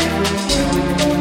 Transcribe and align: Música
Música 0.00 1.19